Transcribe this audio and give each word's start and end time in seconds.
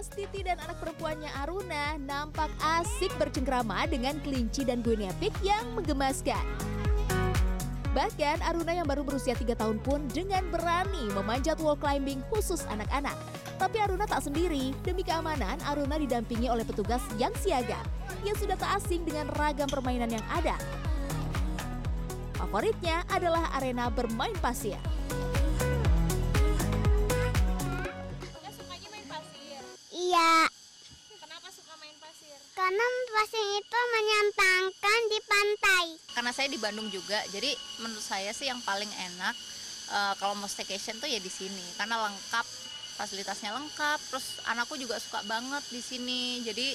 Siti 0.00 0.40
dan 0.40 0.56
anak 0.64 0.80
perempuannya 0.80 1.28
Aruna 1.44 2.00
nampak 2.00 2.48
asik 2.80 3.12
bercengkrama 3.20 3.84
dengan 3.84 4.16
kelinci 4.24 4.64
dan 4.64 4.80
guinea 4.80 5.12
pig 5.20 5.32
yang 5.44 5.60
menggemaskan. 5.76 6.40
Bahkan 7.92 8.40
Aruna 8.40 8.72
yang 8.80 8.88
baru 8.88 9.04
berusia 9.04 9.36
3 9.36 9.52
tahun 9.60 9.76
pun 9.84 10.08
dengan 10.08 10.40
berani 10.48 11.12
memanjat 11.12 11.60
wall 11.60 11.76
climbing 11.76 12.24
khusus 12.32 12.64
anak-anak. 12.72 13.12
Tapi 13.60 13.76
Aruna 13.76 14.08
tak 14.08 14.24
sendiri, 14.24 14.72
demi 14.80 15.04
keamanan 15.04 15.60
Aruna 15.68 16.00
didampingi 16.00 16.48
oleh 16.48 16.64
petugas 16.64 17.04
yang 17.20 17.34
siaga 17.36 17.84
yang 18.24 18.36
sudah 18.40 18.56
tak 18.56 18.80
asing 18.80 19.04
dengan 19.04 19.28
ragam 19.36 19.68
permainan 19.68 20.08
yang 20.08 20.24
ada. 20.32 20.56
Favoritnya 22.40 23.04
adalah 23.12 23.52
arena 23.52 23.92
bermain 23.92 24.32
pasir. 24.40 24.80
Karena 36.30 36.46
saya 36.46 36.54
di 36.54 36.62
Bandung 36.62 36.86
juga 36.94 37.18
jadi 37.34 37.58
menurut 37.82 38.06
saya 38.06 38.30
sih 38.30 38.46
yang 38.46 38.62
paling 38.62 38.86
enak 38.86 39.34
eh, 39.90 40.14
kalau 40.22 40.38
mau 40.38 40.46
staycation 40.46 41.02
tuh 41.02 41.10
ya 41.10 41.18
di 41.18 41.26
sini. 41.26 41.74
Karena 41.74 42.06
lengkap 42.06 42.46
fasilitasnya 43.02 43.50
lengkap 43.50 43.98
terus 43.98 44.38
anakku 44.46 44.78
juga 44.78 44.94
suka 45.02 45.26
banget 45.26 45.58
di 45.74 45.82
sini. 45.82 46.38
Jadi 46.46 46.70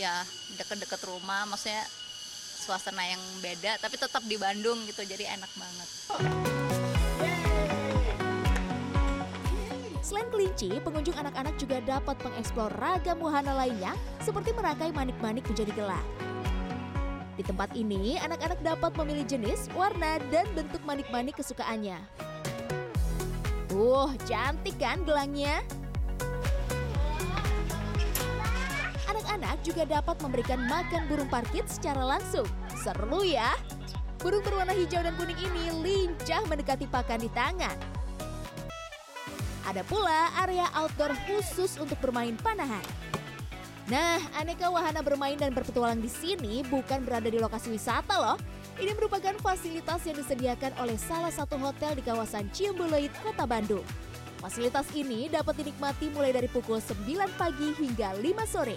ya 0.00 0.24
deket-deket 0.56 0.96
rumah 1.12 1.44
maksudnya 1.44 1.84
suasana 2.64 3.04
yang 3.04 3.20
beda 3.44 3.76
tapi 3.84 4.00
tetap 4.00 4.24
di 4.24 4.40
Bandung 4.40 4.80
gitu 4.88 5.04
jadi 5.04 5.28
enak 5.36 5.52
banget. 5.60 5.88
Selain 10.00 10.24
kelinci, 10.32 10.72
pengunjung 10.80 11.20
anak-anak 11.20 11.52
juga 11.60 11.84
dapat 11.84 12.16
mengeksplor 12.24 12.72
ragam 12.80 13.20
wahana 13.20 13.60
lainnya 13.60 13.92
seperti 14.24 14.56
merangkai 14.56 14.88
manik-manik 14.96 15.44
menjadi 15.44 15.84
gelang. 15.84 16.25
Di 17.36 17.44
tempat 17.44 17.68
ini, 17.76 18.16
anak-anak 18.16 18.64
dapat 18.64 18.96
memilih 19.04 19.28
jenis, 19.28 19.68
warna, 19.76 20.16
dan 20.32 20.48
bentuk 20.56 20.80
manik-manik 20.88 21.36
kesukaannya. 21.36 22.00
Tuh, 23.68 24.08
cantik 24.24 24.80
kan 24.80 25.04
gelangnya? 25.04 25.60
Anak-anak 29.04 29.60
juga 29.60 29.84
dapat 29.84 30.16
memberikan 30.24 30.64
makan 30.64 31.04
burung 31.12 31.28
parkit 31.28 31.68
secara 31.68 32.16
langsung. 32.16 32.48
Seru 32.72 33.20
ya! 33.20 33.52
Burung 34.16 34.40
berwarna 34.40 34.72
hijau 34.72 35.04
dan 35.04 35.12
kuning 35.20 35.36
ini 35.36 35.64
lincah 35.84 36.40
mendekati 36.48 36.88
pakan 36.88 37.20
di 37.20 37.28
tangan. 37.36 37.76
Ada 39.68 39.84
pula 39.84 40.32
area 40.40 40.72
outdoor 40.72 41.12
khusus 41.28 41.76
untuk 41.76 42.00
bermain 42.00 42.32
panahan. 42.40 42.80
Nah, 43.86 44.18
aneka 44.34 44.66
wahana 44.66 44.98
bermain 44.98 45.38
dan 45.38 45.54
berpetualang 45.54 46.02
di 46.02 46.10
sini 46.10 46.66
bukan 46.66 47.06
berada 47.06 47.30
di 47.30 47.38
lokasi 47.38 47.70
wisata 47.70 48.18
loh. 48.18 48.38
Ini 48.82 48.92
merupakan 48.98 49.38
fasilitas 49.38 50.02
yang 50.02 50.18
disediakan 50.18 50.74
oleh 50.82 50.98
salah 50.98 51.30
satu 51.30 51.54
hotel 51.54 51.94
di 51.94 52.02
kawasan 52.02 52.50
Ciumbuleuit, 52.50 53.14
Kota 53.22 53.46
Bandung. 53.46 53.86
Fasilitas 54.42 54.90
ini 54.90 55.30
dapat 55.30 55.62
dinikmati 55.62 56.10
mulai 56.10 56.34
dari 56.34 56.50
pukul 56.50 56.82
9 56.82 57.06
pagi 57.38 57.72
hingga 57.78 58.18
5 58.18 58.42
sore. 58.50 58.76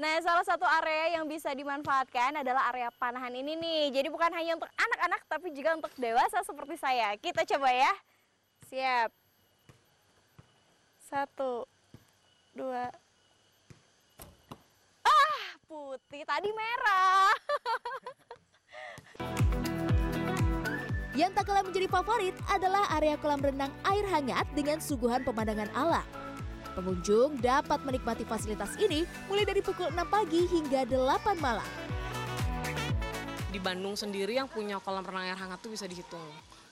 Nah, 0.00 0.16
salah 0.24 0.44
satu 0.44 0.64
area 0.64 1.20
yang 1.20 1.28
bisa 1.28 1.52
dimanfaatkan 1.52 2.40
adalah 2.40 2.72
area 2.72 2.88
panahan 2.96 3.36
ini 3.36 3.52
nih. 3.52 4.00
Jadi 4.00 4.08
bukan 4.08 4.32
hanya 4.32 4.56
untuk 4.56 4.72
anak-anak, 4.80 5.20
tapi 5.28 5.52
juga 5.52 5.76
untuk 5.76 5.92
dewasa 6.00 6.40
seperti 6.40 6.80
saya. 6.80 7.12
Kita 7.20 7.44
coba 7.44 7.68
ya. 7.68 7.92
Siap. 8.72 9.12
Satu, 11.04 11.68
dua. 12.56 12.88
Ah, 15.00 15.36
putih. 15.68 16.15
Tadi 16.26 16.50
merah. 16.50 17.30
Yang 21.16 21.30
tak 21.32 21.44
kalah 21.48 21.64
menjadi 21.64 21.88
favorit 21.88 22.34
adalah 22.50 22.84
area 22.92 23.16
kolam 23.16 23.40
renang 23.40 23.72
air 23.86 24.04
hangat 24.04 24.44
dengan 24.52 24.76
suguhan 24.76 25.24
pemandangan 25.24 25.70
alam. 25.72 26.04
Pengunjung 26.76 27.40
dapat 27.40 27.80
menikmati 27.88 28.28
fasilitas 28.28 28.76
ini 28.76 29.08
mulai 29.24 29.48
dari 29.48 29.64
pukul 29.64 29.88
6 29.88 29.96
pagi 30.06 30.44
hingga 30.44 30.84
8 30.84 31.38
malam. 31.40 31.64
di 33.46 33.62
Bandung 33.62 33.96
sendiri 33.96 34.36
yang 34.36 34.52
punya 34.52 34.76
kolam 34.76 35.00
renang 35.00 35.32
air 35.32 35.38
hangat 35.40 35.56
tuh 35.64 35.72
bisa 35.72 35.88
dihitung 35.88 36.20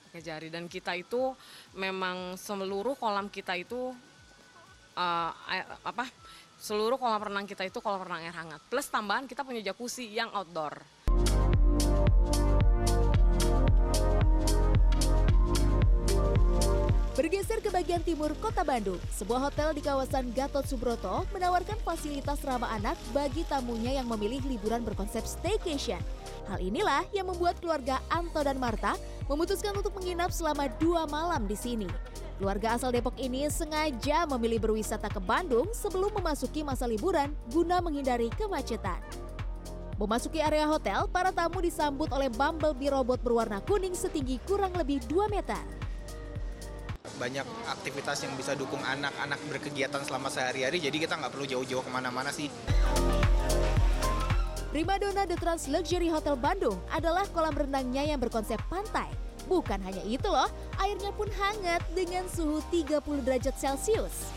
pakai 0.05 0.21
jari 0.21 0.53
dan 0.53 0.69
kita 0.69 0.93
itu 0.93 1.33
memang 1.73 2.37
seluruh 2.37 2.93
kolam 2.93 3.33
kita 3.33 3.57
itu 3.57 3.89
eh, 4.93 5.31
air- 5.49 5.81
apa 5.81 6.05
seluruh 6.65 6.97
kolam 6.97 7.21
renang 7.21 7.45
kita 7.45 7.69
itu 7.69 7.85
kolam 7.85 8.09
renang 8.09 8.25
air 8.25 8.33
hangat. 8.33 8.65
Plus 8.73 8.89
tambahan 8.89 9.29
kita 9.29 9.45
punya 9.45 9.61
jacuzzi 9.61 10.09
yang 10.09 10.33
outdoor 10.33 10.81
Bergeser 17.15 17.63
ke 17.63 17.71
bagian 17.71 18.03
timur 18.03 18.35
kota 18.43 18.67
Bandung, 18.67 18.99
sebuah 19.15 19.47
hotel 19.47 19.71
di 19.71 19.79
kawasan 19.87 20.35
Gatot 20.35 20.67
Subroto 20.67 21.23
menawarkan 21.31 21.79
fasilitas 21.87 22.43
ramah 22.43 22.75
anak 22.75 22.99
bagi 23.15 23.47
tamunya 23.47 23.95
yang 23.95 24.11
memilih 24.11 24.43
liburan 24.51 24.83
berkonsep 24.83 25.23
staycation. 25.23 26.03
Hal 26.51 26.59
inilah 26.59 27.07
yang 27.15 27.31
membuat 27.31 27.63
keluarga 27.63 28.03
Anto 28.11 28.43
dan 28.43 28.59
Marta 28.59 28.99
memutuskan 29.31 29.79
untuk 29.79 29.95
menginap 29.95 30.35
selama 30.35 30.67
dua 30.83 31.07
malam 31.07 31.47
di 31.47 31.55
sini. 31.55 31.87
Keluarga 32.43 32.75
asal 32.75 32.91
Depok 32.91 33.15
ini 33.15 33.47
sengaja 33.47 34.27
memilih 34.35 34.67
berwisata 34.67 35.07
ke 35.07 35.23
Bandung 35.23 35.71
sebelum 35.71 36.11
memasuki 36.19 36.67
masa 36.67 36.91
liburan 36.91 37.31
guna 37.55 37.79
menghindari 37.79 38.27
kemacetan. 38.35 38.99
Memasuki 40.03 40.43
area 40.43 40.67
hotel, 40.67 41.07
para 41.07 41.31
tamu 41.31 41.63
disambut 41.63 42.11
oleh 42.11 42.27
Bumblebee 42.27 42.91
robot 42.91 43.23
berwarna 43.23 43.63
kuning 43.63 43.95
setinggi 43.95 44.43
kurang 44.43 44.75
lebih 44.75 44.99
2 45.07 45.31
meter. 45.31 45.84
Banyak 47.17 47.47
aktivitas 47.71 48.27
yang 48.27 48.35
bisa 48.35 48.53
dukung 48.59 48.83
anak-anak 48.83 49.39
berkegiatan 49.51 50.03
selama 50.03 50.29
sehari-hari 50.31 50.83
jadi 50.83 50.97
kita 50.97 51.15
nggak 51.19 51.33
perlu 51.33 51.47
jauh-jauh 51.47 51.83
ke 51.83 51.91
mana-mana 51.91 52.31
sih 52.35 52.51
Primadona 54.75 55.23
The 55.23 55.39
Trans 55.39 55.71
Luxury 55.71 56.11
Hotel 56.11 56.35
Bandung 56.35 56.75
adalah 56.91 57.23
kolam 57.31 57.55
renangnya 57.55 58.03
yang 58.11 58.19
berkonsep 58.19 58.59
pantai. 58.67 59.07
Bukan 59.47 59.79
hanya 59.87 60.03
itu 60.03 60.27
loh, 60.27 60.51
airnya 60.83 61.15
pun 61.15 61.31
hangat 61.31 61.79
dengan 61.95 62.27
suhu 62.27 62.59
30 62.75 62.99
derajat 63.23 63.55
Celcius. 63.55 64.35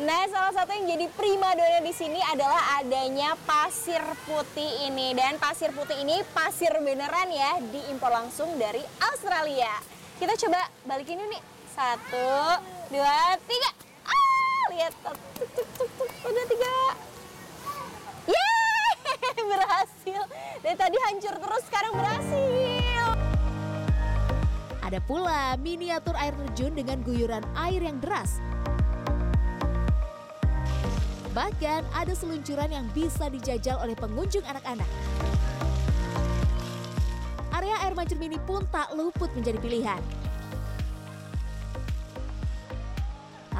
Nah, 0.00 0.24
salah 0.32 0.56
satu 0.56 0.72
yang 0.72 0.96
jadi 0.96 1.12
primadona 1.12 1.84
di 1.84 1.92
sini 1.92 2.24
adalah 2.24 2.80
adanya 2.80 3.36
pasir 3.44 4.00
putih 4.24 4.88
ini. 4.88 5.12
Dan 5.12 5.36
pasir 5.36 5.76
putih 5.76 6.00
ini 6.00 6.24
pasir 6.32 6.72
beneran 6.80 7.28
ya, 7.28 7.60
diimpor 7.68 8.08
langsung 8.08 8.56
dari 8.56 8.80
Australia. 9.12 9.76
Kita 10.16 10.40
coba 10.40 10.72
balikin 10.88 11.20
yuk 11.20 11.36
nih. 11.36 11.59
Satu, 11.80 12.60
dua, 12.92 13.40
tiga. 13.48 13.70
Ah, 14.04 14.62
lihat. 14.68 14.92
Udah 16.28 16.44
tiga. 16.44 16.76
Yeay, 18.28 19.40
berhasil. 19.56 20.20
Dari 20.60 20.76
tadi 20.76 20.96
hancur 21.08 21.40
terus, 21.40 21.64
sekarang 21.72 21.96
berhasil. 21.96 23.04
Ada 24.84 25.00
pula 25.08 25.56
miniatur 25.56 26.20
air 26.20 26.36
terjun 26.36 26.76
dengan 26.76 27.00
guyuran 27.00 27.48
air 27.56 27.80
yang 27.80 27.96
deras. 27.96 28.44
Bahkan 31.32 31.88
ada 31.96 32.12
seluncuran 32.12 32.76
yang 32.76 32.84
bisa 32.92 33.32
dijajal 33.32 33.80
oleh 33.80 33.96
pengunjung 33.96 34.44
anak-anak. 34.44 34.90
Area 37.56 37.80
air 37.88 37.96
mancur 37.96 38.20
mini 38.20 38.36
pun 38.44 38.68
tak 38.68 38.92
luput 38.92 39.32
menjadi 39.32 39.56
pilihan. 39.56 40.19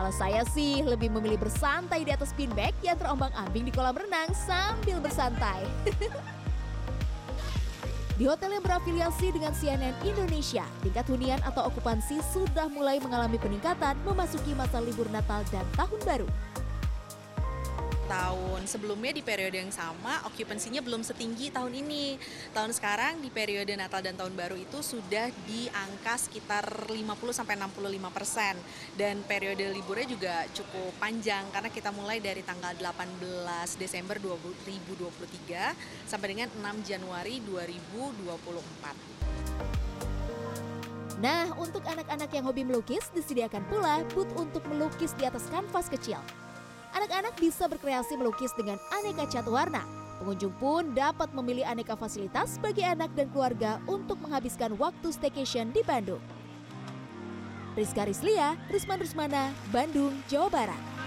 Kalau 0.01 0.17
saya 0.17 0.49
sih 0.57 0.81
lebih 0.81 1.13
memilih 1.13 1.37
bersantai 1.37 2.09
di 2.09 2.13
atas 2.17 2.33
beanbag 2.33 2.73
yang 2.81 2.97
terombang-ambing 2.97 3.69
di 3.69 3.73
kolam 3.77 3.93
renang 3.93 4.33
sambil 4.33 4.97
bersantai. 4.97 5.61
Di 8.17 8.25
hotel 8.25 8.57
yang 8.57 8.65
berafiliasi 8.65 9.33
dengan 9.33 9.53
CNN 9.53 9.93
Indonesia, 10.01 10.65
tingkat 10.81 11.05
hunian 11.09 11.41
atau 11.41 11.69
okupansi 11.69 12.21
sudah 12.33 12.69
mulai 12.69 12.97
mengalami 13.01 13.37
peningkatan 13.41 13.97
memasuki 14.05 14.57
masa 14.57 14.81
libur 14.81 15.09
Natal 15.13 15.45
dan 15.53 15.65
Tahun 15.77 16.01
Baru. 16.05 16.29
Tahun 18.11 18.67
sebelumnya 18.67 19.15
di 19.15 19.23
periode 19.23 19.55
yang 19.55 19.71
sama 19.71 20.19
okupansinya 20.27 20.83
belum 20.83 21.07
setinggi 21.07 21.55
tahun 21.55 21.71
ini. 21.79 22.19
Tahun 22.51 22.75
sekarang 22.75 23.23
di 23.23 23.31
periode 23.31 23.71
Natal 23.79 24.03
dan 24.03 24.19
Tahun 24.19 24.35
Baru 24.35 24.59
itu 24.59 24.83
sudah 24.83 25.31
di 25.47 25.71
angka 25.71 26.19
sekitar 26.19 26.91
50 26.91 26.99
sampai 27.31 27.55
65 27.55 28.11
persen 28.11 28.59
dan 28.99 29.23
periode 29.23 29.63
liburnya 29.71 30.11
juga 30.11 30.43
cukup 30.51 30.91
panjang 30.99 31.47
karena 31.55 31.71
kita 31.71 31.95
mulai 31.95 32.19
dari 32.19 32.43
tanggal 32.43 32.75
18 32.75 33.79
Desember 33.79 34.19
2023 34.19 36.11
sampai 36.11 36.27
dengan 36.35 36.51
6 36.51 36.83
Januari 36.83 37.39
2024. 37.47 39.21
Nah, 41.21 41.53
untuk 41.61 41.85
anak-anak 41.85 42.33
yang 42.33 42.49
hobi 42.49 42.65
melukis, 42.65 43.13
disediakan 43.13 43.61
pula 43.69 44.01
booth 44.17 44.33
untuk 44.41 44.65
melukis 44.73 45.13
di 45.21 45.29
atas 45.29 45.53
kanvas 45.53 45.93
kecil. 45.93 46.17
Anak-anak 47.01 47.41
bisa 47.41 47.65
berkreasi 47.65 48.13
melukis 48.21 48.53
dengan 48.53 48.77
aneka 48.93 49.25
cat 49.25 49.49
warna. 49.49 49.81
Pengunjung 50.21 50.53
pun 50.61 50.93
dapat 50.93 51.33
memilih 51.33 51.65
aneka 51.65 51.97
fasilitas 51.97 52.61
bagi 52.61 52.85
anak 52.85 53.09
dan 53.17 53.33
keluarga 53.33 53.81
untuk 53.89 54.21
menghabiskan 54.21 54.77
waktu 54.77 55.09
staycation 55.09 55.73
di 55.73 55.81
Bandung. 55.81 56.21
Rizka 57.73 58.05
Rizlia, 58.05 58.53
Risman 58.69 59.01
Rusmana, 59.01 59.49
Bandung, 59.73 60.13
Jawa 60.29 60.53
Barat. 60.53 61.00